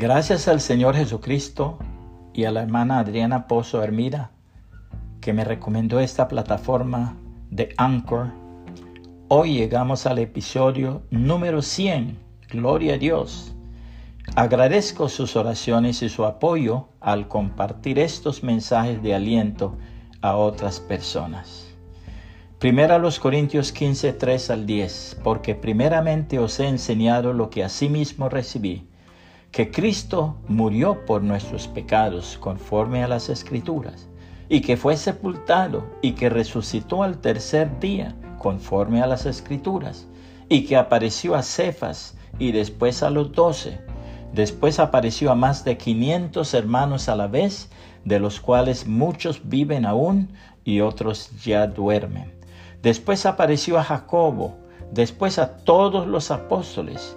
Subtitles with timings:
[0.00, 1.76] Gracias al Señor Jesucristo
[2.32, 4.30] y a la hermana Adriana Pozo Hermida,
[5.20, 7.16] que me recomendó esta plataforma
[7.50, 8.28] de Anchor,
[9.26, 12.16] hoy llegamos al episodio número 100.
[12.48, 13.56] Gloria a Dios.
[14.36, 19.78] Agradezco sus oraciones y su apoyo al compartir estos mensajes de aliento
[20.20, 21.74] a otras personas.
[22.60, 27.64] Primera a los Corintios 15, 3 al 10, porque primeramente os he enseñado lo que
[27.64, 28.87] asimismo recibí,
[29.50, 34.08] que Cristo murió por nuestros pecados conforme a las Escrituras,
[34.48, 40.06] y que fue sepultado y que resucitó al tercer día conforme a las Escrituras,
[40.48, 43.80] y que apareció a Cefas y después a los doce.
[44.32, 47.70] Después apareció a más de quinientos hermanos a la vez,
[48.04, 50.30] de los cuales muchos viven aún
[50.64, 52.32] y otros ya duermen.
[52.82, 54.56] Después apareció a Jacobo,
[54.92, 57.16] después a todos los apóstoles,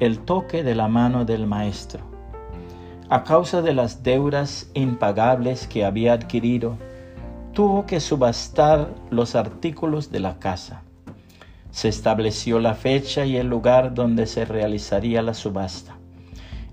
[0.00, 2.00] El toque de la mano del Maestro.
[3.10, 6.78] A causa de las deudas impagables que había adquirido,
[7.52, 10.84] tuvo que subastar los artículos de la casa.
[11.70, 15.98] Se estableció la fecha y el lugar donde se realizaría la subasta.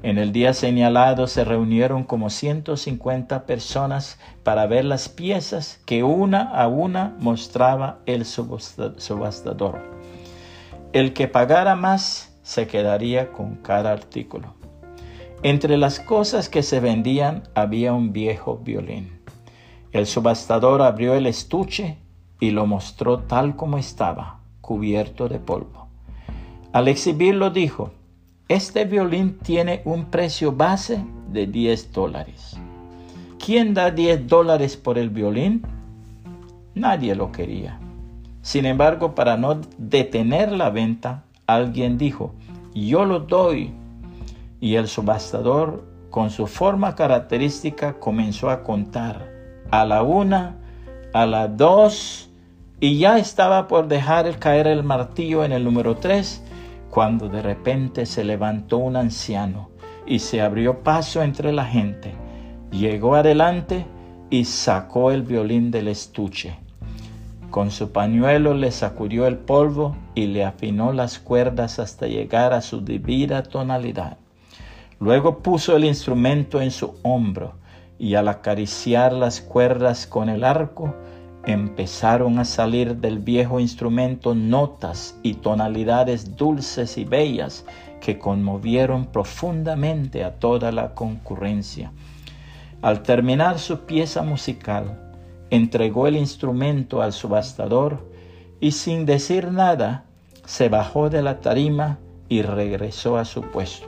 [0.03, 6.43] En el día señalado se reunieron como 150 personas para ver las piezas que una
[6.43, 9.81] a una mostraba el subastador.
[10.93, 14.53] El que pagara más se quedaría con cada artículo.
[15.43, 19.19] Entre las cosas que se vendían había un viejo violín.
[19.91, 21.97] El subastador abrió el estuche
[22.39, 25.89] y lo mostró tal como estaba, cubierto de polvo.
[26.71, 27.91] Al exhibirlo dijo,
[28.47, 32.57] este violín tiene un precio base de 10 dólares.
[33.45, 35.63] ¿Quién da 10 dólares por el violín?
[36.75, 37.77] Nadie lo quería.
[38.41, 42.33] Sin embargo, para no detener la venta, alguien dijo,
[42.75, 43.73] yo lo doy.
[44.59, 49.31] Y el subastador, con su forma característica, comenzó a contar
[49.71, 50.57] a la una,
[51.13, 52.29] a la dos,
[52.79, 56.43] y ya estaba por dejar caer el martillo en el número tres
[56.91, 59.69] cuando de repente se levantó un anciano
[60.05, 62.13] y se abrió paso entre la gente.
[62.71, 63.85] Llegó adelante
[64.29, 66.57] y sacó el violín del estuche.
[67.49, 72.61] Con su pañuelo le sacudió el polvo y le afinó las cuerdas hasta llegar a
[72.61, 74.17] su debida tonalidad.
[74.99, 77.53] Luego puso el instrumento en su hombro
[77.97, 80.93] y al acariciar las cuerdas con el arco,
[81.45, 87.65] empezaron a salir del viejo instrumento notas y tonalidades dulces y bellas
[88.01, 91.91] que conmovieron profundamente a toda la concurrencia.
[92.81, 95.06] Al terminar su pieza musical,
[95.49, 97.99] entregó el instrumento al subastador
[98.59, 100.05] y sin decir nada
[100.45, 101.99] se bajó de la tarima
[102.29, 103.87] y regresó a su puesto.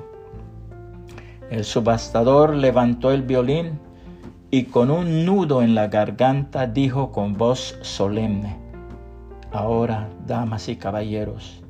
[1.50, 3.80] El subastador levantó el violín
[4.52, 8.58] y con un nudo en la garganta dijo con voz solemne,
[9.52, 11.62] Ahora, damas y caballeros,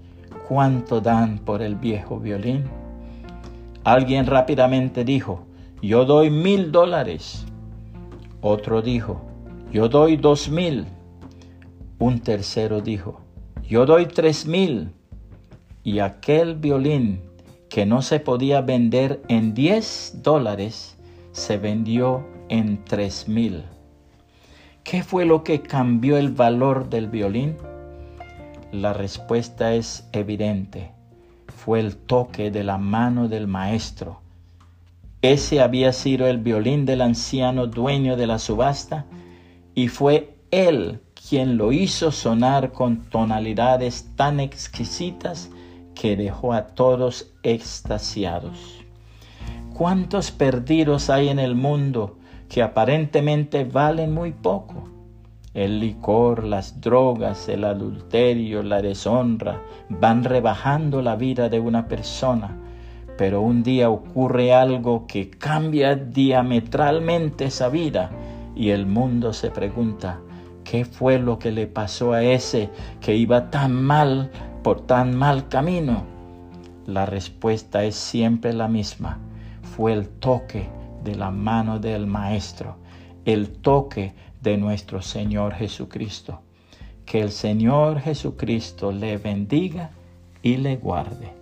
[0.47, 2.66] ¿cuánto dan por el viejo violín?
[3.85, 5.45] Alguien rápidamente dijo,
[5.81, 7.45] yo doy mil dólares.
[8.41, 9.21] Otro dijo,
[9.72, 10.85] yo doy dos mil.
[12.00, 13.22] Un tercero dijo,
[13.68, 14.91] yo doy tres mil.
[15.84, 17.22] Y aquel violín
[17.69, 20.97] que no se podía vender en diez dólares,
[21.31, 23.63] se vendió en tres mil.
[24.84, 27.56] ¿Qué fue lo que cambió el valor del violín?
[28.72, 30.91] La respuesta es evidente.
[31.47, 34.21] Fue el toque de la mano del maestro.
[35.21, 39.06] Ese había sido el violín del anciano dueño de la subasta
[39.80, 41.00] y fue él
[41.30, 45.50] quien lo hizo sonar con tonalidades tan exquisitas
[45.96, 48.84] que dejó a todos extasiados.
[49.74, 52.18] ¿Cuántos perdidos hay en el mundo
[52.50, 54.90] que aparentemente valen muy poco.
[55.54, 62.58] El licor, las drogas, el adulterio, la deshonra van rebajando la vida de una persona,
[63.18, 68.12] pero un día ocurre algo que cambia diametralmente esa vida
[68.56, 70.19] y el mundo se pregunta,
[70.63, 72.69] ¿qué fue lo que le pasó a ese
[73.01, 74.31] que iba tan mal
[74.63, 76.04] por tan mal camino?
[76.86, 79.19] La respuesta es siempre la misma,
[79.62, 80.69] fue el toque
[81.04, 82.75] de la mano del Maestro,
[83.25, 86.42] el toque de nuestro Señor Jesucristo.
[87.06, 89.92] Que el Señor Jesucristo le bendiga
[90.44, 91.38] y le guarde.